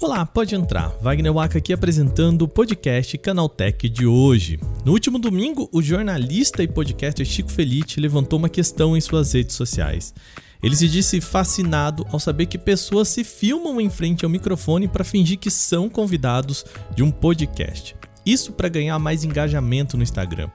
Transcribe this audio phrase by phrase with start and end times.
[0.00, 0.88] Olá, pode entrar.
[1.00, 4.60] Wagner Waka aqui apresentando o podcast Canaltech de hoje.
[4.84, 9.56] No último domingo, o jornalista e podcaster Chico Felite levantou uma questão em suas redes
[9.56, 10.12] sociais.
[10.62, 15.02] Ele se disse fascinado ao saber que pessoas se filmam em frente ao microfone para
[15.02, 16.64] fingir que são convidados
[16.94, 17.96] de um podcast.
[18.24, 20.48] Isso para ganhar mais engajamento no Instagram.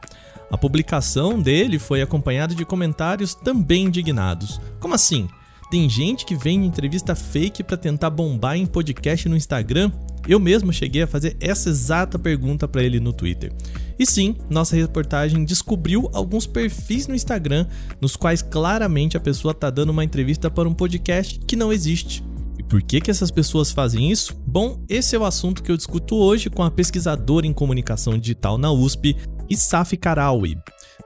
[0.49, 4.61] A publicação dele foi acompanhada de comentários também indignados.
[4.79, 5.27] Como assim?
[5.69, 9.91] Tem gente que vem em entrevista fake para tentar bombar em podcast no Instagram?
[10.25, 13.51] Eu mesmo cheguei a fazer essa exata pergunta para ele no Twitter.
[13.99, 17.65] E sim, nossa reportagem descobriu alguns perfis no Instagram
[17.99, 22.23] nos quais claramente a pessoa está dando uma entrevista para um podcast que não existe.
[22.57, 24.39] E por que, que essas pessoas fazem isso?
[24.47, 28.57] Bom, esse é o assunto que eu discuto hoje com a pesquisadora em comunicação digital
[28.57, 29.15] na USP,
[29.49, 30.57] Isaf Karawi.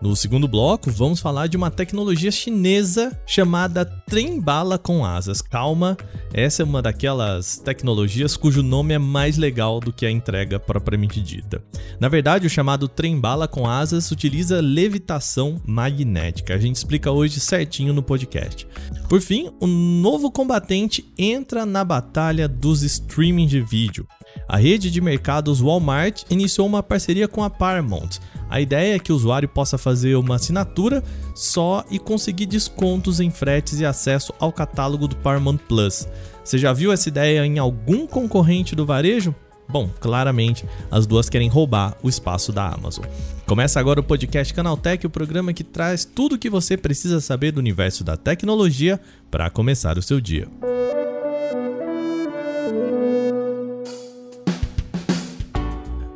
[0.02, 5.44] No segundo bloco, vamos falar de uma tecnologia chinesa chamada trem-bala com asas.
[5.44, 5.96] Calma,
[6.34, 11.22] essa é uma daquelas tecnologias cujo nome é mais legal do que a entrega propriamente
[11.22, 11.64] dita.
[12.00, 16.56] Na verdade, o chamado trem-bala com asas utiliza levitação magnética.
[16.56, 18.68] A gente explica hoje certinho no podcast.
[19.08, 24.08] Por fim, um novo combatente entra na batalha dos streaming de vídeo.
[24.48, 28.20] A rede de mercados Walmart iniciou uma parceria com a Paramount
[28.52, 31.02] a ideia é que o usuário possa fazer uma assinatura
[31.34, 36.06] só e conseguir descontos em fretes e acesso ao catálogo do Paramount Plus.
[36.44, 39.34] Você já viu essa ideia em algum concorrente do varejo?
[39.70, 43.06] Bom, claramente as duas querem roubar o espaço da Amazon.
[43.48, 47.54] Começa agora o podcast Canaltech, o programa que traz tudo o que você precisa saber
[47.54, 50.50] do universo da tecnologia para começar o seu dia.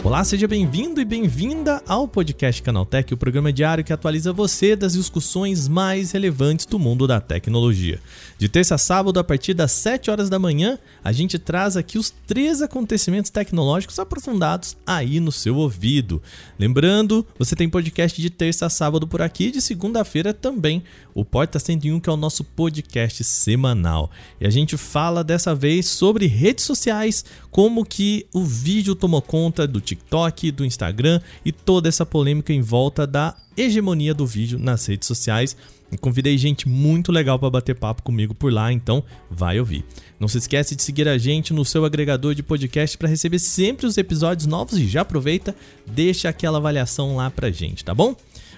[0.06, 4.94] Olá, seja bem-vindo e bem-vinda ao podcast Canaltech, o programa diário que atualiza você das
[4.94, 8.00] discussões mais relevantes do mundo da tecnologia.
[8.38, 11.98] De terça a sábado, a partir das 7 horas da manhã, a gente traz aqui
[11.98, 16.22] os três acontecimentos tecnológicos aprofundados aí no seu ouvido.
[16.60, 20.84] Lembrando, você tem podcast de terça a sábado por aqui, de segunda-feira também,
[21.16, 24.12] o Porta 101, que é o nosso podcast semanal.
[24.40, 29.66] E a gente fala dessa vez sobre redes sociais, como que o vídeo tomou conta
[29.66, 34.60] do TikTok TikTok, do Instagram e toda essa polêmica em volta da hegemonia do vídeo
[34.60, 35.56] nas redes sociais.
[35.92, 39.86] E convidei gente muito legal para bater papo comigo por lá, então vai ouvir.
[40.20, 43.86] Não se esquece de seguir a gente no seu agregador de podcast para receber sempre
[43.86, 48.16] os episódios novos e já aproveita, deixa aquela avaliação lá pra gente, tá bom?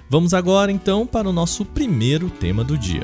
[0.09, 3.04] Vamos agora então para o nosso primeiro tema do dia.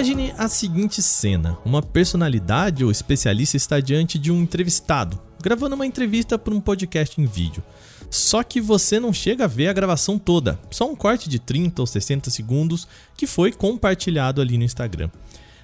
[0.00, 5.84] Imagine a seguinte cena: uma personalidade ou especialista está diante de um entrevistado, gravando uma
[5.84, 7.62] entrevista para um podcast em vídeo.
[8.08, 11.82] Só que você não chega a ver a gravação toda, só um corte de 30
[11.82, 15.10] ou 60 segundos que foi compartilhado ali no Instagram.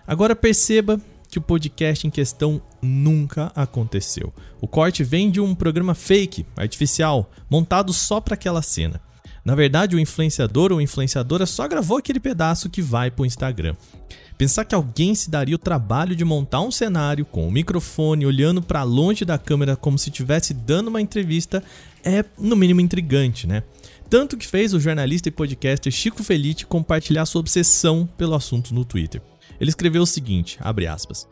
[0.07, 4.35] Agora perceba que o podcast em questão nunca aconteceu.
[4.61, 9.01] O corte vem de um programa fake, artificial, montado só para aquela cena.
[9.47, 13.77] Na verdade, o influenciador ou influenciadora só gravou aquele pedaço que vai para o Instagram.
[14.37, 18.61] Pensar que alguém se daria o trabalho de montar um cenário com o microfone olhando
[18.61, 21.62] para longe da câmera como se estivesse dando uma entrevista
[22.05, 23.62] é, no mínimo, intrigante, né?
[24.11, 28.84] Tanto que fez o jornalista e podcaster Chico Felite compartilhar sua obsessão pelo assunto no
[28.84, 29.23] Twitter.
[29.61, 31.25] Ele escreveu o seguinte, abre aspas: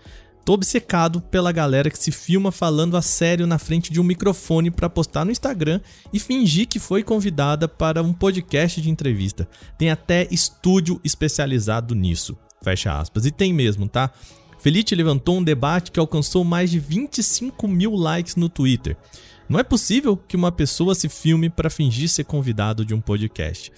[0.45, 4.71] Tô obcecado pela galera que se filma falando a sério na frente de um microfone
[4.71, 5.81] para postar no Instagram
[6.13, 9.49] e fingir que foi convidada para um podcast de entrevista.
[9.79, 12.37] Tem até estúdio especializado nisso.
[12.63, 13.25] Fecha aspas.
[13.25, 14.11] E tem mesmo, tá?
[14.59, 18.99] Felite levantou um debate que alcançou mais de 25 mil likes no Twitter.
[19.49, 23.73] Não é possível que uma pessoa se filme para fingir ser convidado de um podcast.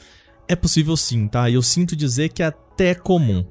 [0.49, 1.49] É possível sim, tá?
[1.49, 3.45] Eu sinto dizer que é até comum.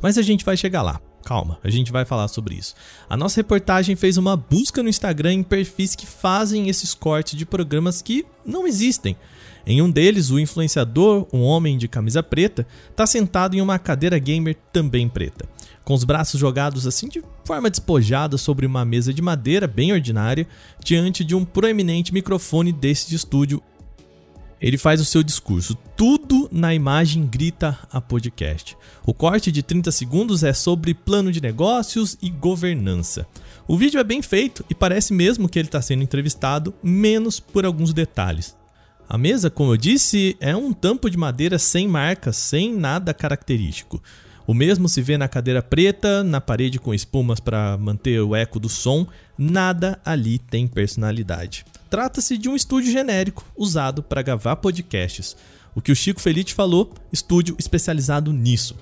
[0.00, 1.00] Mas a gente vai chegar lá.
[1.24, 2.74] Calma, a gente vai falar sobre isso.
[3.08, 7.46] A nossa reportagem fez uma busca no Instagram em perfis que fazem esses cortes de
[7.46, 9.16] programas que não existem.
[9.64, 14.18] Em um deles, o influenciador, um homem de camisa preta, está sentado em uma cadeira
[14.18, 15.48] gamer também preta,
[15.84, 20.48] com os braços jogados assim de forma despojada sobre uma mesa de madeira bem ordinária,
[20.82, 23.62] diante de um proeminente microfone desse de estúdio.
[24.62, 25.74] Ele faz o seu discurso.
[25.96, 28.76] Tudo na imagem grita a podcast.
[29.04, 33.26] O corte de 30 segundos é sobre plano de negócios e governança.
[33.66, 37.66] O vídeo é bem feito e parece mesmo que ele está sendo entrevistado, menos por
[37.66, 38.56] alguns detalhes.
[39.08, 44.00] A mesa, como eu disse, é um tampo de madeira sem marcas, sem nada característico.
[44.46, 48.60] O mesmo se vê na cadeira preta, na parede com espumas para manter o eco
[48.60, 49.06] do som,
[49.36, 51.64] nada ali tem personalidade.
[51.92, 55.36] Trata-se de um estúdio genérico usado para gravar podcasts.
[55.74, 58.78] O que o Chico Felite falou, estúdio especializado nisso.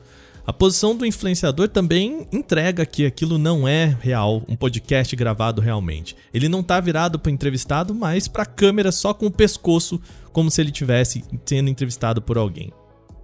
[0.47, 6.15] A posição do influenciador também entrega que aquilo não é real, um podcast gravado realmente.
[6.33, 10.01] Ele não está virado para o entrevistado, mas para a câmera só com o pescoço,
[10.33, 12.73] como se ele tivesse sendo entrevistado por alguém.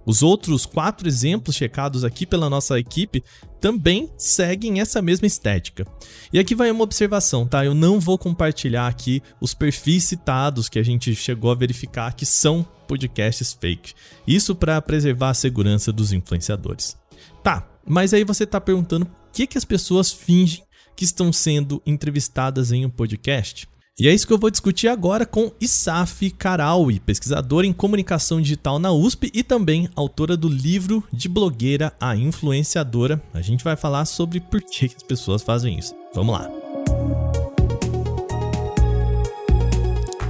[0.05, 3.23] Os outros quatro exemplos checados aqui pela nossa equipe
[3.59, 5.85] também seguem essa mesma estética.
[6.31, 7.65] E aqui vai uma observação, tá?
[7.65, 12.25] Eu não vou compartilhar aqui os perfis citados que a gente chegou a verificar que
[12.25, 13.93] são podcasts fake.
[14.25, 16.97] Isso para preservar a segurança dos influenciadores.
[17.43, 20.63] Tá, mas aí você está perguntando por que, que as pessoas fingem
[20.95, 23.67] que estão sendo entrevistadas em um podcast?
[23.99, 28.77] E é isso que eu vou discutir agora com Isaf Karawi, pesquisadora em comunicação digital
[28.77, 33.19] na USP e também autora do livro De Blogueira a Influenciadora.
[33.33, 35.95] A gente vai falar sobre por que as pessoas fazem isso.
[36.13, 36.47] Vamos lá.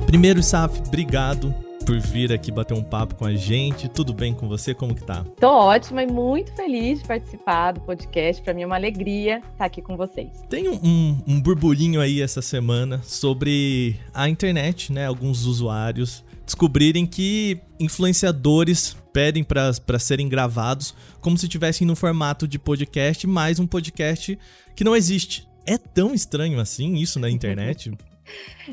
[0.05, 1.53] Primeiro, Isaf, obrigado
[1.87, 3.87] por vir aqui bater um papo com a gente.
[3.87, 4.73] Tudo bem com você?
[4.73, 5.23] Como que tá?
[5.39, 8.41] Tô ótima e muito feliz de participar do podcast.
[8.41, 10.29] Para mim é uma alegria estar aqui com vocês.
[10.49, 15.05] Tem um, um burburinho aí essa semana sobre a internet, né?
[15.05, 22.59] Alguns usuários descobrirem que influenciadores pedem para serem gravados como se estivessem no formato de
[22.59, 24.37] podcast, mais um podcast
[24.75, 25.47] que não existe.
[25.65, 27.93] É tão estranho assim isso na internet?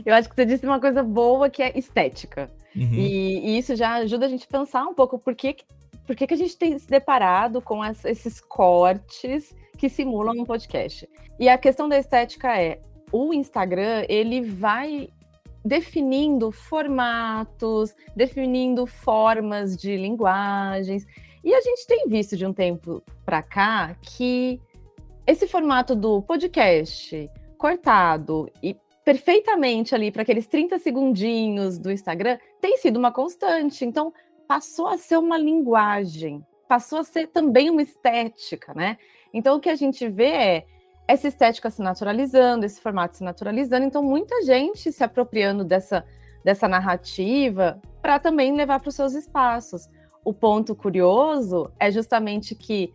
[0.05, 2.50] Eu acho que você disse uma coisa boa que é estética.
[2.76, 2.93] Uhum.
[2.93, 5.56] E, e, isso já ajuda a gente a pensar um pouco por que,
[6.06, 10.44] por que, que a gente tem se deparado com as, esses cortes que simulam um
[10.44, 11.09] podcast.
[11.38, 12.81] E a questão da estética é,
[13.12, 15.09] o Instagram, ele vai
[15.65, 21.06] definindo formatos, definindo formas de linguagens.
[21.43, 24.61] E a gente tem visto de um tempo para cá que
[25.26, 32.79] esse formato do podcast cortado e perfeitamente ali para aqueles 30 segundinhos do Instagram tem
[32.79, 33.85] sido uma constante.
[33.85, 34.12] Então,
[34.49, 38.97] passou a ser uma linguagem, passou a ser também uma estética, né?
[39.33, 40.67] Então, o que a gente vê é
[41.06, 43.85] essa estética se naturalizando, esse formato se naturalizando.
[43.85, 46.05] Então, muita gente se apropriando dessa,
[46.43, 49.89] dessa narrativa para também levar para os seus espaços.
[50.25, 52.95] O ponto curioso é justamente que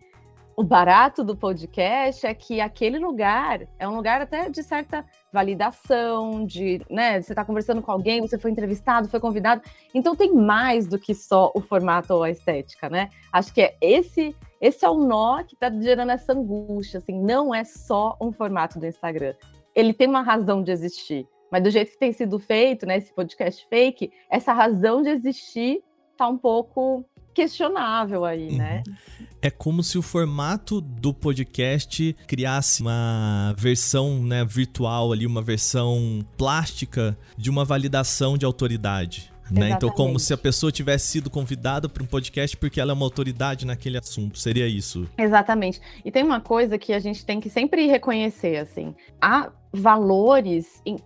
[0.56, 6.44] o barato do podcast é que aquele lugar é um lugar até de certa validação,
[6.44, 9.62] de, né, você está conversando com alguém, você foi entrevistado, foi convidado,
[9.94, 13.08] então tem mais do que só o formato ou a estética, né?
[13.32, 17.54] Acho que é esse esse é o nó que está gerando essa angústia, assim, não
[17.54, 19.34] é só um formato do Instagram.
[19.74, 23.12] Ele tem uma razão de existir, mas do jeito que tem sido feito, né, esse
[23.14, 25.82] podcast fake, essa razão de existir
[26.12, 27.04] está um pouco
[27.34, 28.82] questionável aí, né?
[28.86, 29.26] Uhum.
[29.42, 36.24] É como se o formato do podcast criasse uma versão né, virtual ali, uma versão
[36.36, 39.30] plástica de uma validação de autoridade.
[39.50, 39.70] Né?
[39.70, 43.04] Então, como se a pessoa tivesse sido convidada para um podcast porque ela é uma
[43.04, 44.38] autoridade naquele assunto.
[44.38, 45.08] Seria isso.
[45.18, 45.80] Exatamente.
[46.04, 48.94] E tem uma coisa que a gente tem que sempre reconhecer, assim.
[49.20, 50.98] Há valores em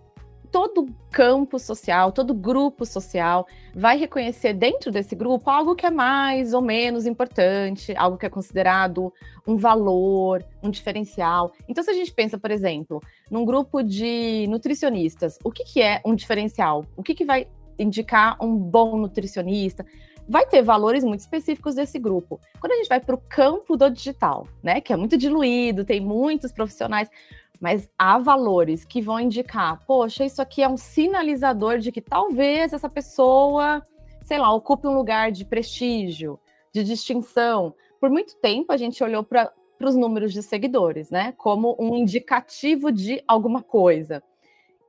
[0.55, 6.53] todo campo social, todo grupo social vai reconhecer dentro desse grupo algo que é mais
[6.53, 9.11] ou menos importante, algo que é considerado
[9.45, 11.51] um valor, um diferencial.
[11.67, 16.01] Então, se a gente pensa, por exemplo, num grupo de nutricionistas, o que, que é
[16.05, 16.85] um diferencial?
[16.95, 19.85] O que, que vai indicar um bom nutricionista?
[20.27, 22.39] vai ter valores muito específicos desse grupo.
[22.59, 26.01] Quando a gente vai para o campo do digital, né, que é muito diluído, tem
[26.01, 27.09] muitos profissionais,
[27.59, 32.73] mas há valores que vão indicar, poxa, isso aqui é um sinalizador de que talvez
[32.73, 33.85] essa pessoa,
[34.23, 36.39] sei lá, ocupe um lugar de prestígio,
[36.73, 37.73] de distinção.
[37.99, 42.91] Por muito tempo a gente olhou para os números de seguidores, né, como um indicativo
[42.91, 44.21] de alguma coisa.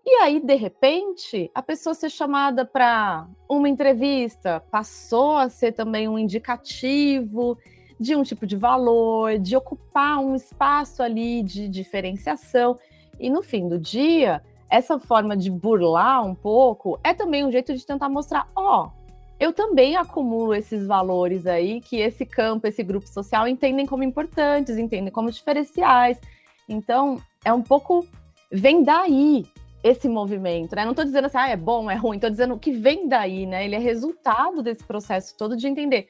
[0.09, 6.09] E aí, de repente, a pessoa ser chamada para uma entrevista passou a ser também
[6.09, 7.59] um indicativo
[7.99, 12.79] de um tipo de valor, de ocupar um espaço ali de diferenciação.
[13.19, 17.75] E no fim do dia, essa forma de burlar um pouco é também um jeito
[17.75, 19.07] de tentar mostrar, ó, oh,
[19.39, 24.79] eu também acumulo esses valores aí que esse campo, esse grupo social entendem como importantes,
[24.79, 26.19] entendem como diferenciais.
[26.69, 28.07] Então, é um pouco
[28.51, 29.45] vem daí
[29.85, 30.85] esse movimento, né?
[30.85, 33.65] Não estou dizendo assim, ah, é bom, é ruim, estou dizendo que vem daí, né?
[33.65, 36.09] Ele é resultado desse processo todo de entender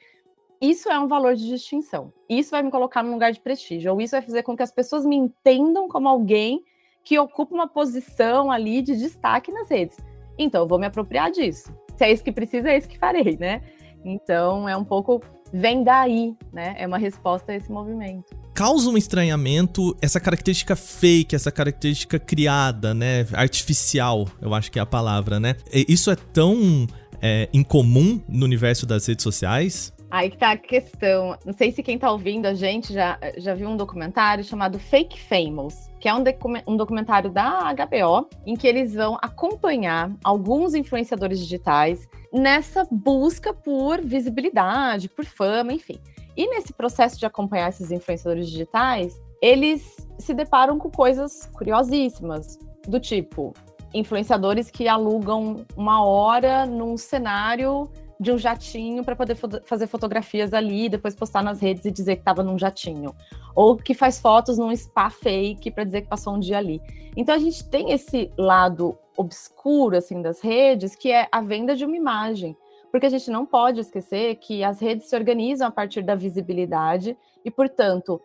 [0.61, 2.11] isso é um valor de distinção.
[2.29, 4.71] Isso vai me colocar num lugar de prestígio, ou isso vai fazer com que as
[4.71, 6.63] pessoas me entendam como alguém
[7.03, 9.97] que ocupa uma posição ali de destaque nas redes.
[10.37, 11.73] Então, eu vou me apropriar disso.
[11.95, 13.61] Se é isso que precisa, é isso que farei, né?
[14.03, 15.21] Então, é um pouco
[15.53, 16.75] vem daí, né?
[16.77, 18.35] É uma resposta a esse movimento.
[18.53, 23.25] Causa um estranhamento essa característica fake, essa característica criada, né?
[23.33, 25.55] Artificial, eu acho que é a palavra, né?
[25.71, 26.87] Isso é tão
[27.21, 29.93] é, incomum no universo das redes sociais?
[30.09, 31.37] Aí que tá a questão.
[31.45, 35.19] Não sei se quem tá ouvindo a gente já, já viu um documentário chamado Fake
[35.19, 36.23] Famous, que é um,
[36.65, 44.01] um documentário da HBO, em que eles vão acompanhar alguns influenciadores digitais nessa busca por
[44.01, 45.99] visibilidade, por fama, enfim.
[46.37, 52.99] E nesse processo de acompanhar esses influenciadores digitais, eles se deparam com coisas curiosíssimas, do
[52.99, 53.53] tipo
[53.93, 60.85] influenciadores que alugam uma hora num cenário de um jatinho para poder fazer fotografias ali
[60.85, 63.15] e depois postar nas redes e dizer que estava num jatinho.
[63.55, 66.81] Ou que faz fotos num spa fake para dizer que passou um dia ali.
[67.15, 71.85] Então a gente tem esse lado obscuro assim das redes, que é a venda de
[71.85, 72.57] uma imagem.
[72.91, 77.17] Porque a gente não pode esquecer que as redes se organizam a partir da visibilidade
[77.43, 78.19] e, portanto,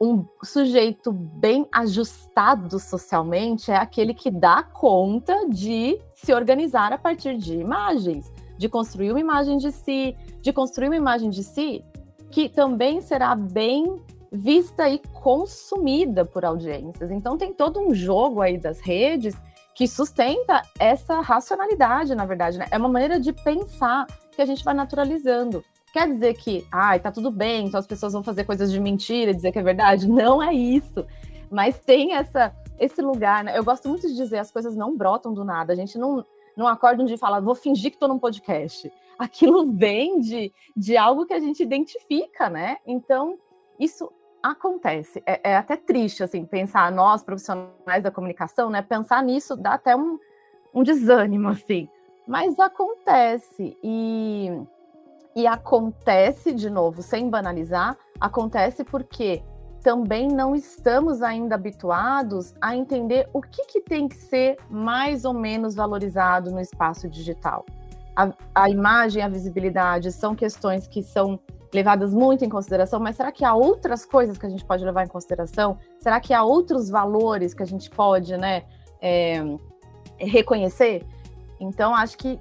[0.00, 7.36] um sujeito bem ajustado socialmente é aquele que dá conta de se organizar a partir
[7.36, 8.30] de imagens
[8.62, 11.84] de construir uma imagem de si, de construir uma imagem de si
[12.30, 14.00] que também será bem
[14.30, 17.10] vista e consumida por audiências.
[17.10, 19.34] Então tem todo um jogo aí das redes
[19.74, 22.66] que sustenta essa racionalidade, na verdade, né?
[22.70, 25.64] É uma maneira de pensar que a gente vai naturalizando.
[25.92, 29.32] Quer dizer que, ai, tá tudo bem, então as pessoas vão fazer coisas de mentira
[29.32, 30.06] e dizer que é verdade?
[30.08, 31.04] Não é isso.
[31.50, 33.58] Mas tem essa esse lugar, né?
[33.58, 35.72] Eu gosto muito de dizer as coisas não brotam do nada.
[35.72, 36.24] A gente não
[36.56, 38.92] não acorda um dia e fala, vou fingir que estou num podcast.
[39.18, 42.78] Aquilo vem de, de algo que a gente identifica, né?
[42.86, 43.38] Então,
[43.78, 44.10] isso
[44.42, 45.22] acontece.
[45.24, 48.82] É, é, até triste, assim, pensar, nós, profissionais da comunicação, né?
[48.82, 50.18] Pensar nisso dá até um,
[50.74, 51.88] um desânimo, assim.
[52.26, 53.76] Mas acontece.
[53.82, 54.50] E,
[55.36, 59.42] e acontece, de novo, sem banalizar, acontece porque
[59.82, 65.34] também não estamos ainda habituados a entender o que, que tem que ser mais ou
[65.34, 67.66] menos valorizado no espaço digital.
[68.14, 71.38] A, a imagem, a visibilidade são questões que são
[71.74, 75.04] levadas muito em consideração, mas será que há outras coisas que a gente pode levar
[75.04, 75.78] em consideração?
[75.98, 78.64] Será que há outros valores que a gente pode né,
[79.00, 79.42] é,
[80.18, 81.04] reconhecer?
[81.58, 82.38] Então, acho que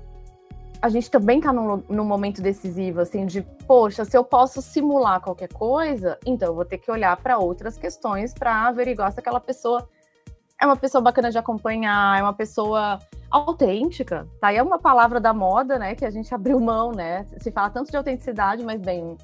[0.81, 5.21] a gente também está num, num, momento decisivo, assim, de, poxa, se eu posso simular
[5.21, 9.39] qualquer coisa, então eu vou ter que olhar para outras questões para averiguar se aquela
[9.39, 9.87] pessoa
[10.59, 14.47] é uma pessoa bacana de acompanhar, é uma pessoa autêntica, tá?
[14.47, 17.25] aí é uma palavra da moda, né, que a gente abriu mão, né?
[17.37, 19.17] Se fala tanto de autenticidade, mas bem,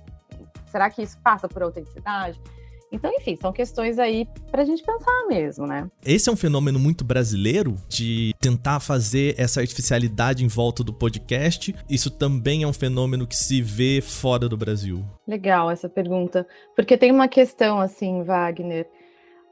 [0.67, 2.39] será que isso passa por autenticidade?
[2.91, 5.89] Então, enfim, são questões aí para a gente pensar mesmo, né?
[6.05, 11.75] Esse é um fenômeno muito brasileiro de tentar fazer essa artificialidade em volta do podcast.
[11.89, 15.03] Isso também é um fenômeno que se vê fora do Brasil.
[15.27, 18.87] Legal essa pergunta, porque tem uma questão assim, Wagner.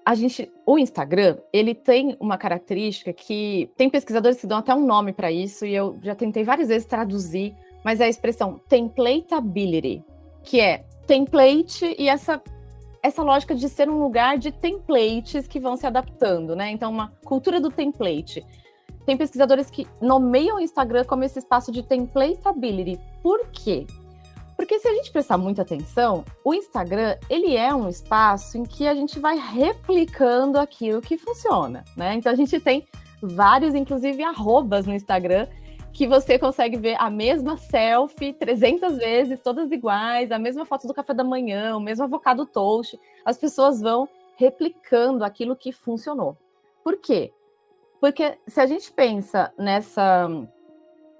[0.06, 4.86] A gente, o Instagram, ele tem uma característica que tem pesquisadores que dão até um
[4.86, 10.04] nome para isso e eu já tentei várias vezes traduzir, mas é a expressão templateability,
[10.44, 12.42] que é template e essa
[13.06, 16.72] essa lógica de ser um lugar de templates que vão se adaptando, né?
[16.72, 18.46] Então, uma cultura do template.
[19.06, 23.00] Tem pesquisadores que nomeiam o Instagram como esse espaço de templateability.
[23.22, 23.86] Por quê?
[24.58, 28.88] Porque se a gente prestar muita atenção, o Instagram, ele é um espaço em que
[28.88, 32.16] a gente vai replicando aquilo que funciona, né?
[32.16, 32.88] Então a gente tem
[33.22, 35.48] vários, inclusive, arrobas no Instagram
[35.96, 40.94] que você consegue ver a mesma selfie 300 vezes, todas iguais, a mesma foto do
[40.94, 43.00] café da manhã, o mesmo avocado toast.
[43.24, 46.38] As pessoas vão replicando aquilo que funcionou.
[46.84, 47.32] Por quê?
[48.02, 50.28] Porque se a gente pensa nessa,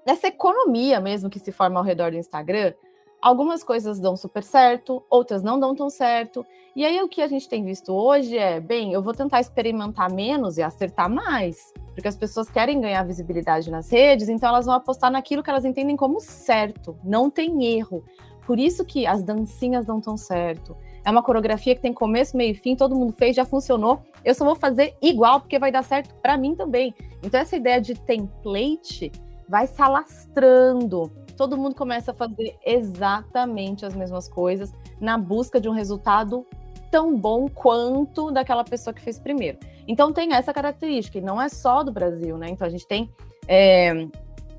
[0.06, 2.74] nessa economia mesmo que se forma ao redor do Instagram,
[3.22, 6.44] algumas coisas dão super certo, outras não dão tão certo.
[6.76, 10.12] E aí o que a gente tem visto hoje é, bem, eu vou tentar experimentar
[10.12, 14.74] menos e acertar mais, porque as pessoas querem ganhar visibilidade nas redes, então elas vão
[14.74, 18.04] apostar naquilo que elas entendem como certo, não tem erro.
[18.46, 20.76] Por isso que as dancinhas não tão certo.
[21.02, 24.02] É uma coreografia que tem começo, meio e fim, todo mundo fez, já funcionou.
[24.22, 26.94] Eu só vou fazer igual porque vai dar certo para mim também.
[27.22, 29.10] Então essa ideia de template
[29.48, 35.68] vai se alastrando todo mundo começa a fazer exatamente as mesmas coisas na busca de
[35.68, 36.46] um resultado
[36.90, 39.58] tão bom quanto daquela pessoa que fez primeiro.
[39.86, 42.48] Então tem essa característica, e não é só do Brasil, né?
[42.50, 43.10] Então a gente tem
[43.46, 44.06] é,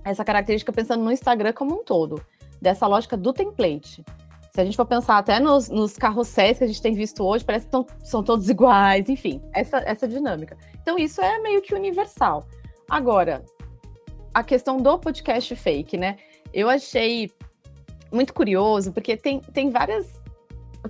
[0.03, 2.21] essa característica pensando no Instagram como um todo,
[2.61, 4.03] dessa lógica do template.
[4.51, 7.45] Se a gente for pensar até nos, nos carrosséis que a gente tem visto hoje,
[7.45, 10.57] parece que tão, são todos iguais, enfim, essa, essa dinâmica.
[10.81, 12.47] Então isso é meio que universal.
[12.89, 13.43] Agora,
[14.33, 16.17] a questão do podcast fake, né?
[16.53, 17.29] Eu achei
[18.11, 20.16] muito curioso, porque tem, tem várias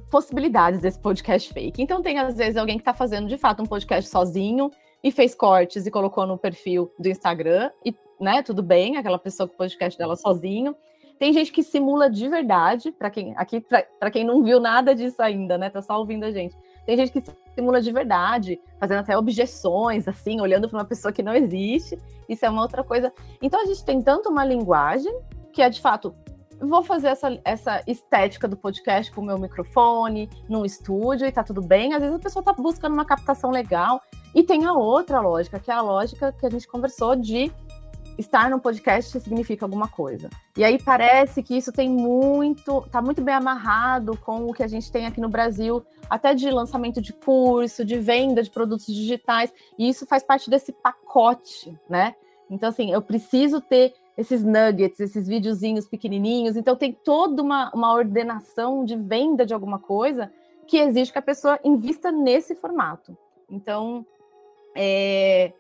[0.10, 1.82] possibilidades desse podcast fake.
[1.82, 4.72] Então tem às vezes alguém que está fazendo de fato um podcast sozinho
[5.04, 9.48] e fez cortes e colocou no perfil do Instagram e, né, tudo bem, aquela pessoa
[9.48, 10.76] com o podcast dela sozinho.
[11.20, 13.60] Tem gente que simula de verdade, para quem aqui
[14.00, 16.56] para quem não viu nada disso ainda, né, tá só ouvindo a gente.
[16.86, 17.24] Tem gente que
[17.56, 21.98] simula de verdade, fazendo até objeções assim, olhando para uma pessoa que não existe.
[22.30, 23.12] Isso é uma outra coisa.
[23.42, 25.14] Então a gente tem tanto uma linguagem
[25.52, 26.16] que é de fato
[26.60, 31.44] vou fazer essa, essa estética do podcast com o meu microfone, num estúdio e tá
[31.44, 31.94] tudo bem.
[31.94, 34.02] Às vezes a pessoa tá buscando uma captação legal.
[34.34, 37.52] E tem a outra lógica, que é a lógica que a gente conversou de
[38.18, 40.30] estar no podcast significa alguma coisa.
[40.58, 44.68] E aí parece que isso tem muito, tá muito bem amarrado com o que a
[44.68, 49.54] gente tem aqui no Brasil, até de lançamento de curso, de venda de produtos digitais,
[49.78, 52.16] e isso faz parte desse pacote, né?
[52.50, 56.56] Então assim, eu preciso ter esses nuggets, esses videozinhos pequenininhos.
[56.56, 60.32] Então, tem toda uma, uma ordenação de venda de alguma coisa
[60.66, 63.16] que exige que a pessoa invista nesse formato.
[63.50, 64.06] Então,
[64.76, 65.54] é,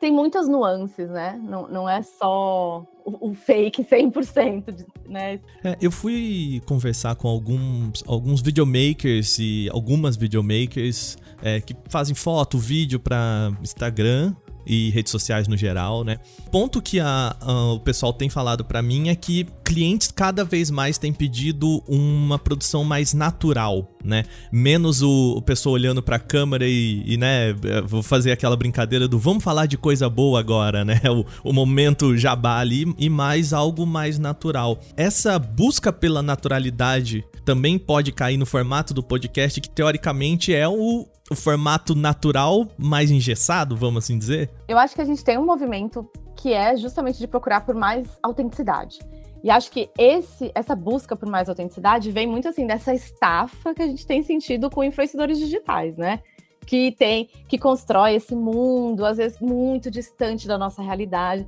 [0.00, 1.40] tem muitas nuances, né?
[1.42, 5.40] Não, não é só o, o fake 100%, de, né?
[5.62, 12.58] É, eu fui conversar com alguns, alguns videomakers e algumas videomakers é, que fazem foto,
[12.58, 14.34] vídeo para Instagram
[14.66, 16.18] e redes sociais no geral, né?
[16.50, 20.70] Ponto que a, a, o pessoal tem falado para mim é que clientes cada vez
[20.70, 24.24] mais têm pedido uma produção mais natural, né?
[24.52, 27.52] Menos o, o pessoal olhando para a câmera e, e, né,
[27.86, 31.00] vou fazer aquela brincadeira do vamos falar de coisa boa agora, né?
[31.14, 34.80] O, o momento jabá ali e mais algo mais natural.
[34.96, 41.06] Essa busca pela naturalidade também pode cair no formato do podcast, que teoricamente é o,
[41.30, 44.50] o formato natural mais engessado, vamos assim dizer?
[44.68, 48.06] Eu acho que a gente tem um movimento que é justamente de procurar por mais
[48.22, 48.98] autenticidade.
[49.42, 53.82] E acho que esse, essa busca por mais autenticidade vem muito assim dessa estafa que
[53.82, 56.20] a gente tem sentido com influenciadores digitais, né?
[56.66, 61.46] Que tem, que constrói esse mundo, às vezes muito distante da nossa realidade.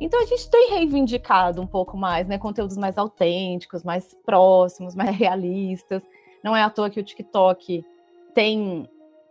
[0.00, 2.38] Então a gente tem reivindicado um pouco mais, né?
[2.38, 6.02] Conteúdos mais autênticos, mais próximos, mais realistas.
[6.42, 7.84] Não é à toa que o TikTok
[8.34, 8.88] tem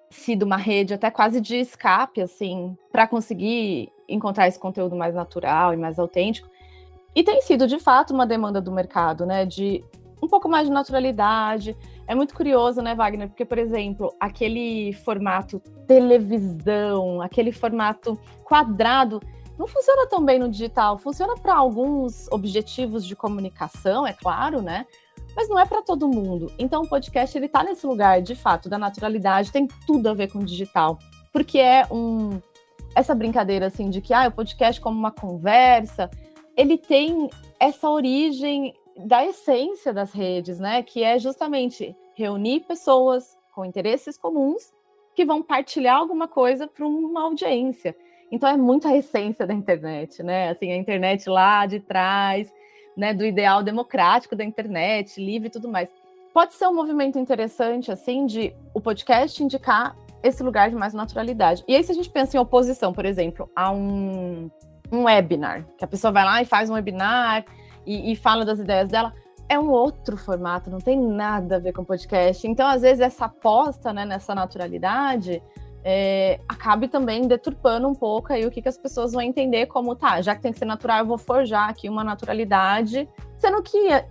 [0.10, 5.74] sido uma rede até quase de escape, assim, para conseguir encontrar esse conteúdo mais natural
[5.74, 6.50] e mais autêntico.
[7.16, 9.46] E tem sido, de fato, uma demanda do mercado, né?
[9.46, 9.84] De
[10.22, 11.76] um pouco mais de naturalidade.
[12.08, 13.30] É muito curioso, né, Wagner?
[13.30, 19.22] Porque, por exemplo, aquele formato televisão, aquele formato quadrado,
[19.58, 20.98] não funciona tão bem no digital.
[20.98, 24.86] Funciona para alguns objetivos de comunicação, é claro, né?
[25.40, 26.52] Mas não é para todo mundo.
[26.60, 30.30] Então, o podcast ele está nesse lugar, de fato, da naturalidade, tem tudo a ver
[30.30, 31.00] com digital,
[31.32, 32.42] porque é um
[32.94, 36.10] essa brincadeira assim de que ah, o podcast como uma conversa,
[36.58, 40.84] ele tem essa origem da essência das redes, né?
[40.84, 44.74] Que é justamente reunir pessoas com interesses comuns
[45.16, 47.96] que vão partilhar alguma coisa para uma audiência.
[48.30, 50.50] Então é muito a essência da internet, né?
[50.50, 52.54] Assim, a internet lá de trás,
[52.96, 55.90] né, do ideal democrático da internet, livre e tudo mais.
[56.34, 61.64] Pode ser um movimento interessante, assim, de o podcast indicar esse lugar de mais naturalidade.
[61.68, 64.50] E aí, se a gente pensa em oposição, por exemplo, a um
[64.92, 67.46] um webinar, que a pessoa vai lá e faz um webinar
[67.86, 69.14] e, e fala das ideias dela,
[69.48, 72.48] é um outro formato, não tem nada a ver com podcast.
[72.48, 75.42] Então, às vezes, essa aposta né, nessa naturalidade
[75.84, 79.96] é, acabe também deturpando um pouco aí o que, que as pessoas vão entender como,
[79.96, 83.92] tá, já que tem que ser natural, eu vou forjar aqui uma naturalidade, sendo que
[83.92, 84.08] é,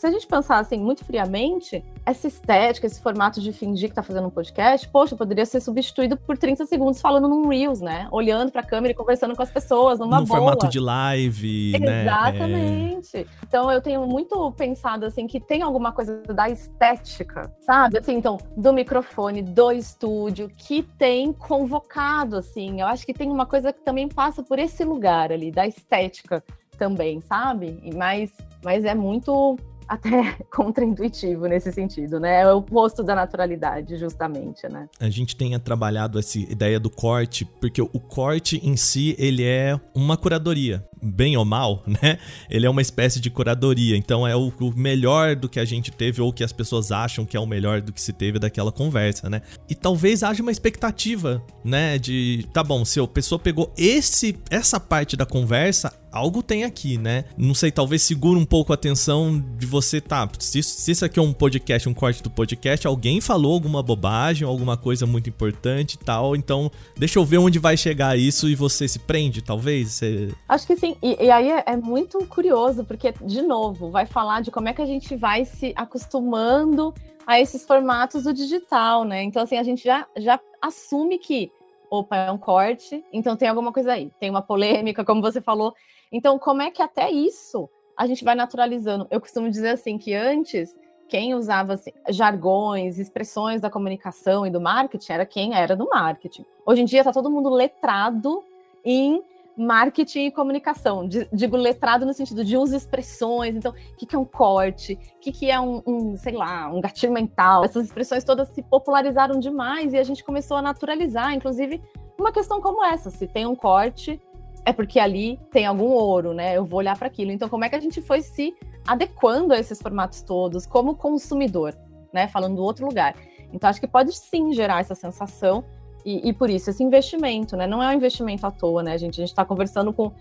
[0.00, 4.02] se a gente pensar assim muito friamente, essa estética, esse formato de fingir que tá
[4.02, 8.08] fazendo um podcast, poxa, poderia ser substituído por 30 segundos falando num Reels, né?
[8.10, 10.38] Olhando pra câmera e conversando com as pessoas, numa no boa.
[10.38, 12.00] formato de live, né?
[12.00, 13.18] Exatamente.
[13.18, 13.26] É...
[13.46, 17.98] Então eu tenho muito pensado assim que tem alguma coisa da estética, sabe?
[17.98, 22.80] Assim, então, do microfone, do estúdio, que tem convocado, assim.
[22.80, 26.42] Eu acho que tem uma coisa que também passa por esse lugar ali, da estética
[26.78, 27.78] também, sabe?
[27.94, 28.32] Mas,
[28.64, 29.58] mas é muito
[29.90, 32.42] até contraintuitivo nesse sentido, né?
[32.42, 34.88] É o oposto da naturalidade, justamente, né?
[35.00, 39.78] A gente tenha trabalhado essa ideia do corte, porque o corte em si, ele é
[39.92, 42.18] uma curadoria, bem ou mal, né?
[42.48, 46.20] Ele é uma espécie de curadoria, então é o, melhor do que a gente teve
[46.20, 49.28] ou que as pessoas acham que é o melhor do que se teve daquela conversa,
[49.28, 49.42] né?
[49.68, 54.78] E talvez haja uma expectativa, né, de, tá bom, se a pessoa pegou esse essa
[54.78, 57.24] parte da conversa, algo tem aqui, né?
[57.36, 60.28] Não sei, talvez segura um pouco a atenção de você, tá?
[60.38, 64.46] Se, se isso aqui é um podcast, um corte do podcast, alguém falou alguma bobagem,
[64.46, 68.54] alguma coisa muito importante e tal, então deixa eu ver onde vai chegar isso e
[68.54, 69.92] você se prende, talvez?
[69.92, 70.28] Você...
[70.48, 74.42] Acho que sim, E, e aí é, é, muito curioso, porque, de novo, vai falar
[74.42, 76.94] de como é que a gente vai se acostumando
[77.26, 79.22] a esses formatos do digital, né?
[79.22, 81.50] Então, assim, a gente já, já assume que,
[81.90, 85.74] opa, é um corte, então tem alguma coisa aí, tem uma polêmica, como você falou.
[86.10, 89.06] Então, como é que até isso a gente vai naturalizando?
[89.10, 90.76] Eu costumo dizer assim que antes
[91.10, 96.46] quem usava assim, jargões, expressões da comunicação e do marketing era quem era do marketing.
[96.64, 98.44] Hoje em dia está todo mundo letrado
[98.84, 99.22] em
[99.56, 101.08] marketing e comunicação.
[101.32, 103.54] Digo letrado no sentido de usa expressões.
[103.54, 104.94] Então, o que, que é um corte?
[105.16, 107.64] O que, que é um, um, sei lá, um gatilho mental?
[107.64, 111.82] Essas expressões todas se popularizaram demais e a gente começou a naturalizar, inclusive,
[112.18, 113.10] uma questão como essa.
[113.10, 114.20] Se tem um corte,
[114.64, 116.56] é porque ali tem algum ouro, né?
[116.56, 117.30] Eu vou olhar para aquilo.
[117.30, 118.54] Então, como é que a gente foi se
[118.86, 121.76] adequando a esses formatos todos como consumidor,
[122.12, 122.28] né?
[122.28, 123.14] Falando do outro lugar.
[123.52, 125.64] Então, acho que pode sim gerar essa sensação
[126.04, 127.66] e, e, por isso esse investimento, né?
[127.66, 129.14] Não é um investimento à toa, né, gente?
[129.14, 130.12] A gente está conversando com.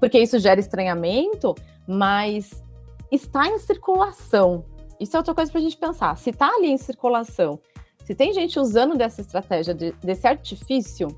[0.00, 1.54] Porque isso gera estranhamento,
[1.86, 2.64] mas
[3.10, 4.64] está em circulação.
[5.00, 6.16] Isso é outra coisa para a gente pensar.
[6.16, 7.58] Se está ali em circulação,
[8.04, 11.08] se tem gente usando dessa estratégia, de, desse artifício,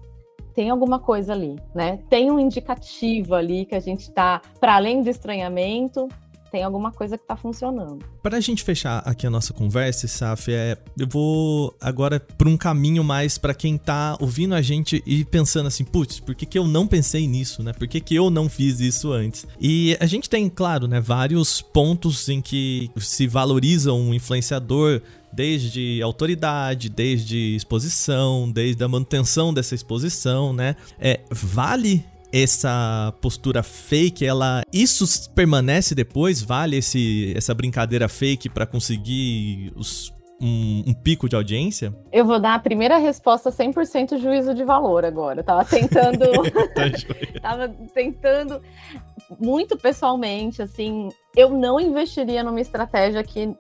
[0.55, 2.01] tem alguma coisa ali, né?
[2.09, 6.09] Tem um indicativo ali que a gente está, para além do estranhamento,
[6.51, 8.05] tem alguma coisa que tá funcionando.
[8.23, 12.57] Para a gente fechar aqui a nossa conversa, Saf, é, eu vou agora para um
[12.57, 16.59] caminho mais para quem tá ouvindo a gente e pensando assim, putz, por que, que
[16.59, 17.73] eu não pensei nisso, né?
[17.73, 19.47] Por que, que eu não fiz isso antes?
[19.61, 25.01] E a gente tem, claro, né, vários pontos em que se valoriza um influenciador
[25.33, 30.75] desde autoridade, desde exposição, desde a manutenção dessa exposição, né?
[30.99, 36.43] É, vale essa postura fake, ela isso permanece depois?
[36.43, 41.95] Vale esse, essa brincadeira fake para conseguir os, um, um, pico de audiência?
[42.13, 45.41] Eu vou dar a primeira resposta 100% juízo de valor agora.
[45.41, 46.25] Eu tava tentando.
[47.41, 48.61] Tá tava tentando
[49.39, 53.55] muito pessoalmente, assim, eu não investiria numa estratégia que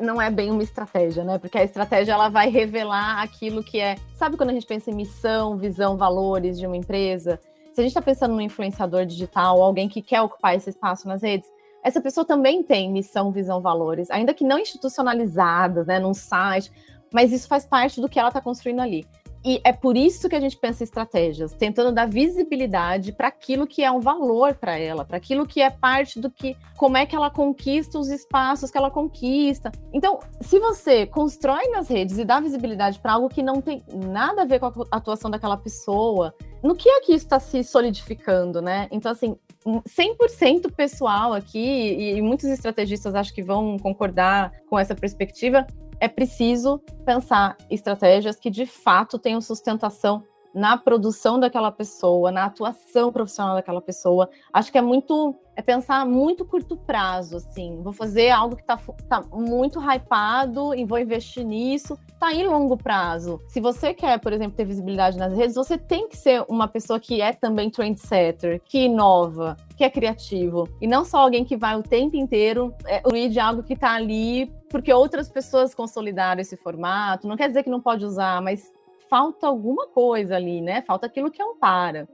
[0.00, 1.38] não é bem uma estratégia, né?
[1.38, 3.96] Porque a estratégia ela vai revelar aquilo que é.
[4.14, 7.40] Sabe quando a gente pensa em missão, visão, valores de uma empresa?
[7.76, 11.20] Se a gente está pensando no influenciador digital, alguém que quer ocupar esse espaço nas
[11.20, 11.46] redes,
[11.84, 16.72] essa pessoa também tem missão, visão, valores, ainda que não institucionalizadas, né, num site,
[17.12, 19.06] mas isso faz parte do que ela está construindo ali.
[19.44, 23.66] E é por isso que a gente pensa em estratégias, tentando dar visibilidade para aquilo
[23.66, 27.06] que é um valor para ela, para aquilo que é parte do que, como é
[27.06, 29.70] que ela conquista os espaços que ela conquista.
[29.92, 34.42] Então, se você constrói nas redes e dá visibilidade para algo que não tem nada
[34.42, 38.88] a ver com a atuação daquela pessoa, no que aqui está se solidificando, né?
[38.90, 45.66] Então, assim, 100% pessoal aqui, e muitos estrategistas acho que vão concordar com essa perspectiva,
[46.00, 50.22] é preciso pensar estratégias que de fato tenham sustentação
[50.56, 54.30] na produção daquela pessoa, na atuação profissional daquela pessoa.
[54.50, 57.80] Acho que é muito é pensar muito curto prazo, assim.
[57.82, 61.98] Vou fazer algo que está tá muito hypado e vou investir nisso.
[62.18, 63.40] Tá em longo prazo.
[63.48, 67.00] Se você quer, por exemplo, ter visibilidade nas redes, você tem que ser uma pessoa
[67.00, 70.68] que é também trendsetter, que inova, que é criativo.
[70.80, 74.50] E não só alguém que vai o tempo inteiro é, de algo que está ali
[74.68, 77.26] porque outras pessoas consolidaram esse formato.
[77.26, 78.72] Não quer dizer que não pode usar, mas
[79.08, 80.82] falta alguma coisa ali, né?
[80.82, 82.08] Falta aquilo que ampara.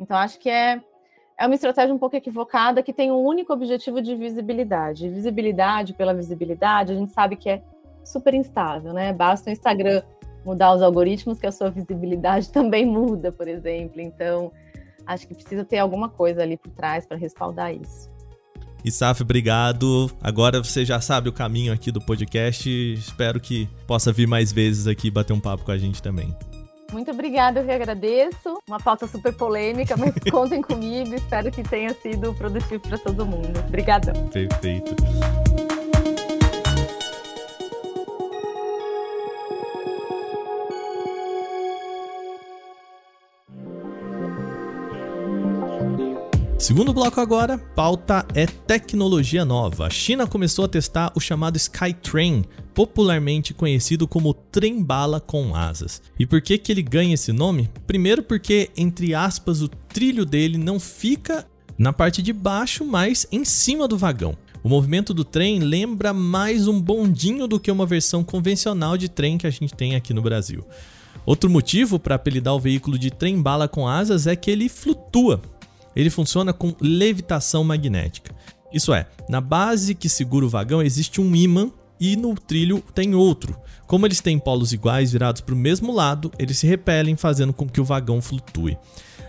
[0.00, 0.80] Então, acho que é,
[1.38, 5.08] é uma estratégia um pouco equivocada que tem um único objetivo de visibilidade.
[5.08, 7.62] Visibilidade pela visibilidade, a gente sabe que é
[8.04, 9.12] super instável, né?
[9.12, 10.02] Basta o Instagram
[10.44, 14.00] mudar os algoritmos que a sua visibilidade também muda, por exemplo.
[14.00, 14.52] Então,
[15.06, 18.10] acho que precisa ter alguma coisa ali por trás para respaldar isso.
[18.84, 20.10] Isaf, obrigado.
[20.22, 22.68] Agora você já sabe o caminho aqui do podcast.
[22.94, 26.34] Espero que possa vir mais vezes aqui bater um papo com a gente também.
[26.92, 28.58] Muito obrigada, eu que agradeço.
[28.66, 31.14] Uma pauta super polêmica, mas contem comigo.
[31.14, 33.58] Espero que tenha sido produtivo para todo mundo.
[33.66, 34.28] Obrigadão.
[34.28, 34.96] Perfeito.
[46.68, 49.86] Segundo bloco agora, pauta é tecnologia nova.
[49.86, 56.02] A China começou a testar o chamado Skytrain, popularmente conhecido como trem-bala com asas.
[56.18, 57.70] E por que que ele ganha esse nome?
[57.86, 61.46] Primeiro porque, entre aspas, o trilho dele não fica
[61.78, 64.36] na parte de baixo, mas em cima do vagão.
[64.62, 69.38] O movimento do trem lembra mais um bondinho do que uma versão convencional de trem
[69.38, 70.66] que a gente tem aqui no Brasil.
[71.24, 75.40] Outro motivo para apelidar o veículo de trem-bala com asas é que ele flutua,
[75.98, 78.32] ele funciona com levitação magnética.
[78.72, 83.16] Isso é, na base que segura o vagão existe um ímã e no trilho tem
[83.16, 83.58] outro.
[83.88, 87.68] Como eles têm polos iguais virados para o mesmo lado, eles se repelem, fazendo com
[87.68, 88.78] que o vagão flutue.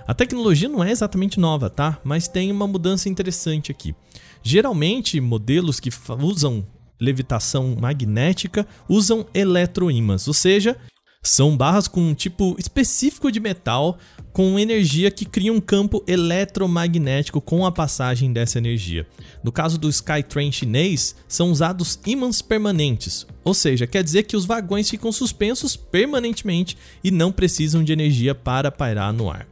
[0.05, 1.97] A tecnologia não é exatamente nova, tá?
[2.03, 3.95] Mas tem uma mudança interessante aqui.
[4.43, 5.89] Geralmente, modelos que
[6.21, 6.65] usam
[6.99, 10.75] levitação magnética usam eletroímãs, ou seja,
[11.21, 13.97] são barras com um tipo específico de metal
[14.31, 19.05] com energia que cria um campo eletromagnético com a passagem dessa energia.
[19.43, 24.45] No caso do Skytrain chinês, são usados ímãs permanentes, ou seja, quer dizer que os
[24.45, 29.47] vagões ficam suspensos permanentemente e não precisam de energia para pairar no ar.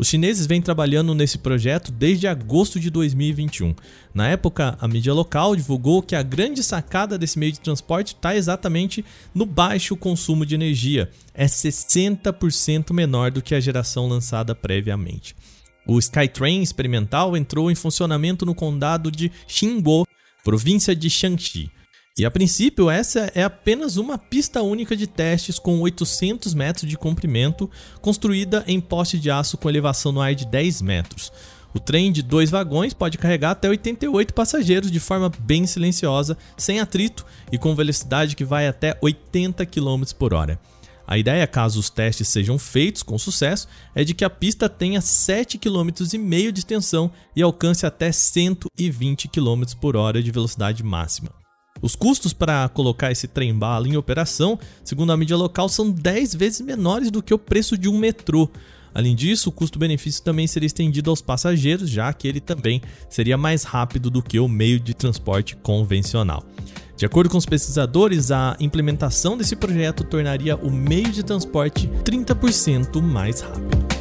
[0.00, 3.74] Os chineses vêm trabalhando nesse projeto desde agosto de 2021.
[4.14, 8.34] Na época, a mídia local divulgou que a grande sacada desse meio de transporte está
[8.34, 11.10] exatamente no baixo consumo de energia.
[11.34, 15.36] É 60% menor do que a geração lançada previamente.
[15.86, 20.06] O Skytrain experimental entrou em funcionamento no condado de Xinguo,
[20.42, 21.70] província de Shanxi.
[22.20, 26.98] E a princípio, essa é apenas uma pista única de testes com 800 metros de
[26.98, 27.70] comprimento,
[28.02, 31.32] construída em poste de aço com elevação no ar de 10 metros.
[31.72, 36.78] O trem de dois vagões pode carregar até 88 passageiros de forma bem silenciosa, sem
[36.78, 40.60] atrito e com velocidade que vai até 80 km por hora.
[41.06, 45.00] A ideia, caso os testes sejam feitos com sucesso, é de que a pista tenha
[45.00, 51.39] 7,5 km de extensão e alcance até 120 km por hora de velocidade máxima.
[51.82, 56.60] Os custos para colocar esse trem-bala em operação, segundo a mídia local, são 10 vezes
[56.60, 58.48] menores do que o preço de um metrô.
[58.94, 63.62] Além disso, o custo-benefício também seria estendido aos passageiros, já que ele também seria mais
[63.62, 66.44] rápido do que o meio de transporte convencional.
[66.96, 73.00] De acordo com os pesquisadores, a implementação desse projeto tornaria o meio de transporte 30%
[73.00, 73.99] mais rápido.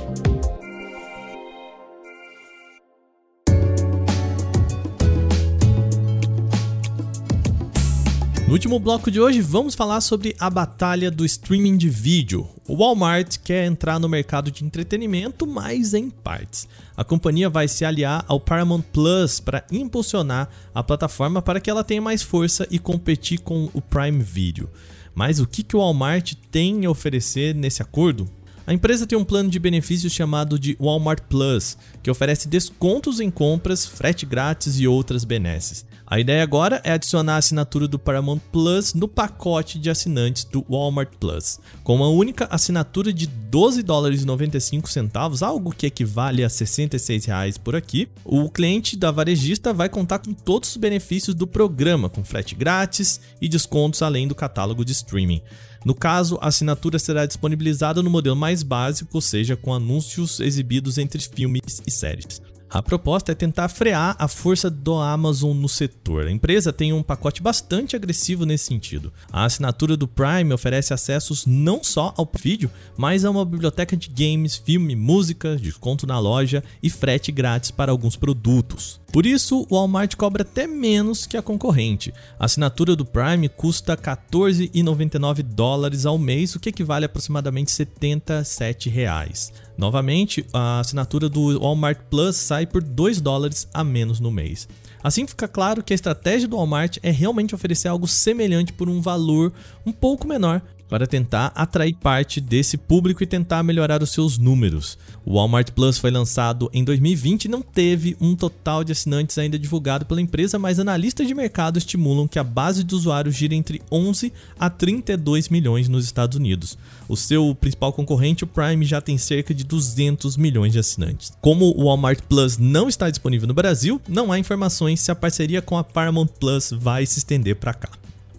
[8.49, 12.49] No último bloco de hoje, vamos falar sobre a batalha do streaming de vídeo.
[12.67, 16.67] O Walmart quer entrar no mercado de entretenimento, mas em partes.
[16.97, 21.83] A companhia vai se aliar ao Paramount Plus para impulsionar a plataforma para que ela
[21.83, 24.67] tenha mais força e competir com o Prime Video.
[25.13, 28.27] Mas o que, que o Walmart tem a oferecer nesse acordo?
[28.69, 33.31] A empresa tem um plano de benefícios chamado de Walmart Plus, que oferece descontos em
[33.31, 35.83] compras, frete grátis e outras benesses.
[36.05, 40.63] A ideia agora é adicionar a assinatura do Paramount Plus no pacote de assinantes do
[40.69, 41.59] Walmart Plus.
[41.83, 47.25] Com uma única assinatura de 12 dólares e 95 centavos, algo que equivale a 66
[47.25, 52.07] reais por aqui, o cliente da varejista vai contar com todos os benefícios do programa,
[52.07, 55.41] com frete grátis e descontos além do catálogo de streaming.
[55.85, 60.97] No caso, a assinatura será disponibilizada no modelo mais básico, ou seja, com anúncios exibidos
[60.97, 62.41] entre filmes e séries.
[62.71, 66.27] A proposta é tentar frear a força do Amazon no setor.
[66.27, 69.11] A empresa tem um pacote bastante agressivo nesse sentido.
[69.31, 74.07] A assinatura do Prime oferece acessos não só ao vídeo, mas a uma biblioteca de
[74.07, 79.01] games, filme, música, desconto na loja e frete grátis para alguns produtos.
[79.11, 82.13] Por isso, o Walmart cobra até menos que a concorrente.
[82.39, 88.89] A assinatura do Prime custa 14,99 dólares ao mês, o que equivale a aproximadamente 77
[88.89, 89.51] reais.
[89.79, 94.67] Novamente, a assinatura do Walmart Plus sai por 2 dólares a menos no mês.
[95.01, 98.99] Assim fica claro que a estratégia do Walmart é realmente oferecer algo semelhante por um
[98.99, 99.53] valor
[99.85, 104.97] um pouco menor para tentar atrair parte desse público e tentar melhorar os seus números.
[105.23, 109.59] O Walmart Plus foi lançado em 2020 e não teve um total de assinantes ainda
[109.59, 113.81] divulgado pela empresa, mas analistas de mercado estimulam que a base de usuários gira entre
[113.91, 116.77] 11 a 32 milhões nos Estados Unidos.
[117.07, 121.31] O seu principal concorrente, o Prime, já tem cerca de 200 milhões de assinantes.
[121.39, 125.61] Como o Walmart Plus não está disponível no Brasil, não há informações se a parceria
[125.61, 127.89] com a Paramount Plus vai se estender para cá.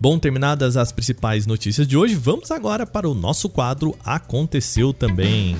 [0.03, 5.59] Bom, terminadas as principais notícias de hoje, vamos agora para o nosso quadro Aconteceu Também.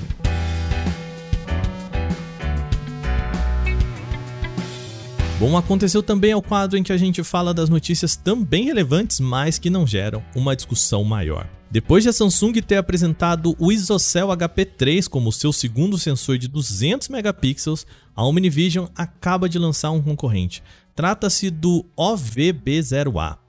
[5.37, 9.19] Bom, aconteceu também é o quadro em que a gente fala das notícias também relevantes,
[9.19, 11.47] mas que não geram uma discussão maior.
[11.69, 17.09] Depois de a Samsung ter apresentado o ISOCELL HP3 como seu segundo sensor de 200
[17.09, 20.63] megapixels, a Omnivision acaba de lançar um concorrente.
[20.95, 23.40] Trata-se do OVB0A.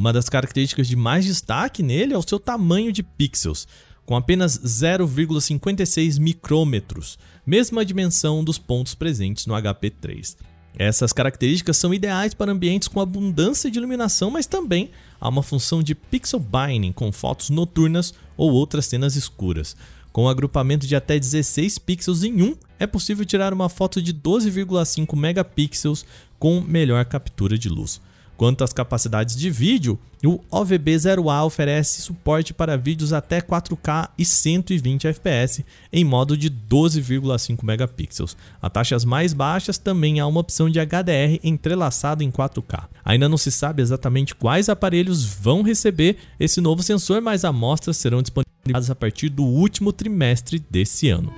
[0.00, 3.68] Uma das características de mais destaque nele é o seu tamanho de pixels,
[4.06, 10.38] com apenas 0,56 micrômetros, mesma dimensão dos pontos presentes no HP3.
[10.74, 15.82] Essas características são ideais para ambientes com abundância de iluminação, mas também há uma função
[15.82, 19.76] de pixel binding com fotos noturnas ou outras cenas escuras.
[20.14, 24.14] Com um agrupamento de até 16 pixels em um, é possível tirar uma foto de
[24.14, 26.06] 12,5 megapixels
[26.38, 28.00] com melhor captura de luz.
[28.40, 35.12] Quanto às capacidades de vídeo, o OVB0A oferece suporte para vídeos até 4K e 120
[35.12, 38.34] fps em modo de 12,5 megapixels.
[38.62, 42.84] A taxas mais baixas também há uma opção de HDR entrelaçado em 4K.
[43.04, 48.22] Ainda não se sabe exatamente quais aparelhos vão receber esse novo sensor, mas amostras serão
[48.22, 51.30] disponibilizadas a partir do último trimestre desse ano.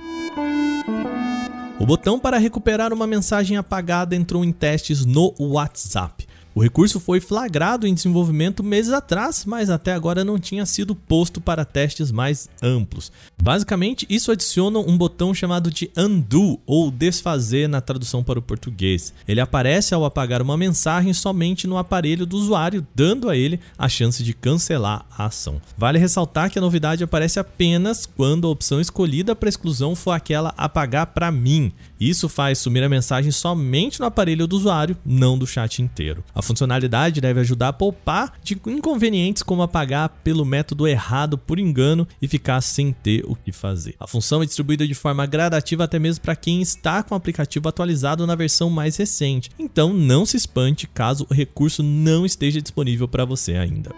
[1.77, 6.31] O botão para recuperar uma mensagem apagada entrou em testes no WhatsApp.
[6.55, 11.41] O recurso foi flagrado em desenvolvimento meses atrás, mas até agora não tinha sido posto
[11.41, 13.11] para testes mais amplos.
[13.41, 19.15] Basicamente, isso adiciona um botão chamado de undo ou desfazer na tradução para o português.
[19.27, 23.89] Ele aparece ao apagar uma mensagem somente no aparelho do usuário, dando a ele a
[23.89, 25.59] chance de cancelar a ação.
[25.75, 30.53] Vale ressaltar que a novidade aparece apenas quando a opção escolhida para exclusão for aquela
[30.55, 31.71] apagar para mim.
[31.99, 36.23] Isso faz sumir a mensagem somente no aparelho do usuário, não do chat inteiro.
[36.35, 42.07] A funcionalidade deve ajudar a poupar de inconvenientes como apagar pelo método errado por engano
[42.21, 43.95] e ficar sem ter o que fazer.
[43.99, 47.67] A função é distribuída de forma gradativa até mesmo para quem está com o aplicativo
[47.67, 49.49] atualizado na versão mais recente.
[49.57, 53.91] Então não se espante caso o recurso não esteja disponível para você ainda.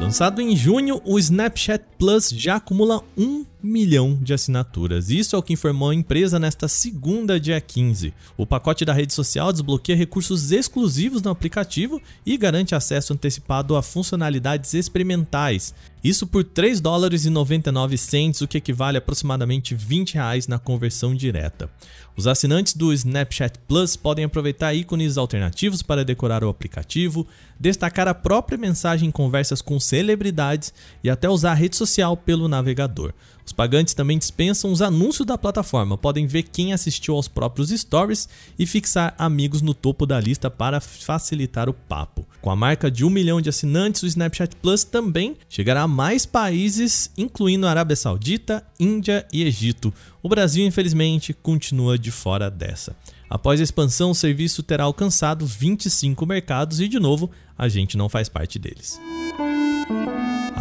[0.00, 5.10] Lançado em junho, o Snapchat Plus já acumula 1 milhão de assinaturas.
[5.10, 8.12] Isso é o que informou a empresa nesta segunda, dia 15.
[8.36, 13.82] O pacote da rede social desbloqueia recursos exclusivos no aplicativo e garante acesso antecipado a
[13.82, 15.74] funcionalidades experimentais.
[16.04, 20.58] Isso por 3 dólares e 99 cents, o que equivale a aproximadamente 20 reais na
[20.58, 21.68] conversão direta.
[22.16, 27.26] Os assinantes do Snapchat Plus podem aproveitar ícones alternativos para decorar o aplicativo,
[27.58, 32.46] destacar a própria mensagem em conversas com celebridades e até usar a rede social pelo
[32.46, 33.12] navegador.
[33.46, 38.28] Os pagantes também dispensam os anúncios da plataforma, podem ver quem assistiu aos próprios stories
[38.58, 42.26] e fixar amigos no topo da lista para facilitar o papo.
[42.42, 46.26] Com a marca de um milhão de assinantes, o Snapchat Plus também chegará a mais
[46.26, 49.94] países, incluindo Arábia Saudita, Índia e Egito.
[50.20, 52.96] O Brasil, infelizmente, continua de fora dessa.
[53.30, 58.08] Após a expansão, o serviço terá alcançado 25 mercados e, de novo, a gente não
[58.08, 59.00] faz parte deles.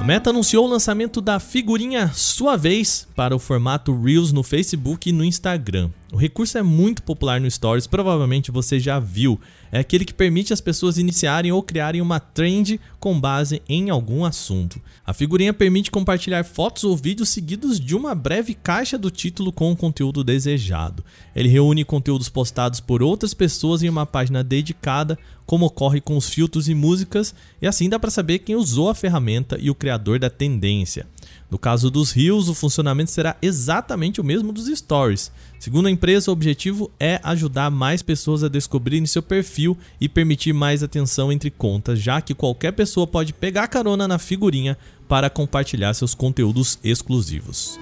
[0.05, 5.11] Meta anunciou o lançamento da figurinha Sua Vez para o formato Reels no Facebook e
[5.11, 5.89] no Instagram.
[6.13, 9.41] O recurso é muito popular no Stories, provavelmente você já viu.
[9.75, 14.23] É aquele que permite as pessoas iniciarem ou criarem uma trend com base em algum
[14.23, 14.79] assunto.
[15.05, 19.69] A figurinha permite compartilhar fotos ou vídeos seguidos de uma breve caixa do título com
[19.69, 21.03] o conteúdo desejado.
[21.35, 26.29] Ele reúne conteúdos postados por outras pessoas em uma página dedicada, como ocorre com os
[26.29, 30.19] filtros e músicas, e assim dá para saber quem usou a ferramenta e o criador
[30.19, 31.05] da tendência.
[31.49, 35.31] No caso dos Reels, o funcionamento será exatamente o mesmo dos Stories.
[35.59, 40.53] Segundo a empresa, o objetivo é ajudar mais pessoas a descobrirem seu perfil e permitir
[40.53, 45.93] mais atenção entre contas, já que qualquer pessoa pode pegar carona na figurinha para compartilhar
[45.93, 47.77] seus conteúdos exclusivos.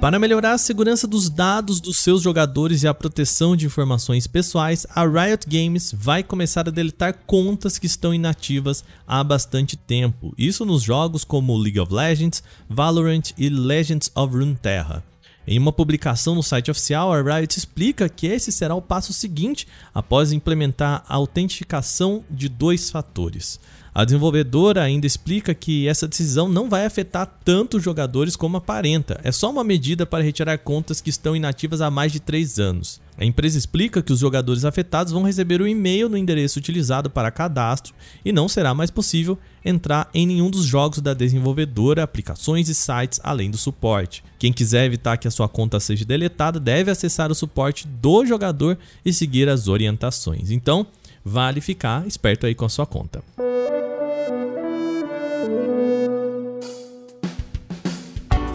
[0.00, 4.86] Para melhorar a segurança dos dados dos seus jogadores e a proteção de informações pessoais,
[4.94, 10.34] a Riot Games vai começar a deletar contas que estão inativas há bastante tempo.
[10.36, 15.02] Isso nos jogos como League of Legends, Valorant e Legends of Runeterra.
[15.46, 19.66] Em uma publicação no site oficial, a Riot explica que esse será o passo seguinte
[19.94, 23.58] após implementar a autentificação de dois fatores.
[23.96, 29.18] A desenvolvedora ainda explica que essa decisão não vai afetar tanto os jogadores como aparenta,
[29.24, 33.00] é só uma medida para retirar contas que estão inativas há mais de 3 anos.
[33.16, 37.08] A empresa explica que os jogadores afetados vão receber o um e-mail no endereço utilizado
[37.08, 42.68] para cadastro e não será mais possível entrar em nenhum dos jogos da desenvolvedora, aplicações
[42.68, 44.22] e sites além do suporte.
[44.38, 48.76] Quem quiser evitar que a sua conta seja deletada deve acessar o suporte do jogador
[49.02, 50.50] e seguir as orientações.
[50.50, 50.86] Então,
[51.24, 53.24] vale ficar esperto aí com a sua conta.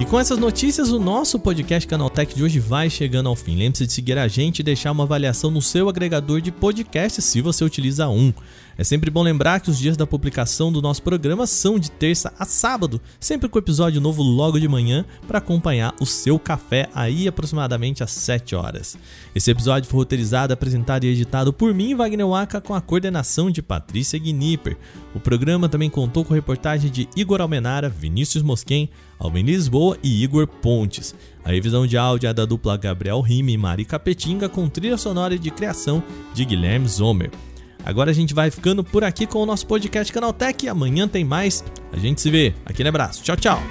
[0.02, 3.56] E com essas notícias, o nosso podcast Canaltech de hoje vai chegando ao fim.
[3.56, 7.40] Lembre-se de seguir a gente e deixar uma avaliação no seu agregador de podcast se
[7.40, 8.34] você utiliza um.
[8.76, 12.34] É sempre bom lembrar que os dias da publicação do nosso programa são de terça
[12.40, 17.28] a sábado, sempre com episódio novo logo de manhã para acompanhar o seu café aí
[17.28, 18.98] aproximadamente às 7 horas.
[19.36, 23.62] Esse episódio foi roteirizado, apresentado e editado por mim, Wagner Waka, com a coordenação de
[23.62, 24.78] Patrícia Gnipper.
[25.14, 28.90] O programa também contou com reportagem de Igor Almenara, Vinícius Mosquen,
[29.22, 31.14] Almeni Lisboa e Igor Pontes.
[31.46, 35.38] A revisão de áudio é da dupla Gabriel Rime e Mari Capetinga, com trilha sonora
[35.38, 36.04] de criação
[36.34, 37.30] de Guilherme Zomer.
[37.86, 40.68] Agora a gente vai ficando por aqui com o nosso podcast Canaltech.
[40.68, 41.64] Amanhã tem mais.
[41.92, 42.54] A gente se vê.
[42.66, 43.24] Aquele abraço.
[43.24, 43.62] Tchau, tchau.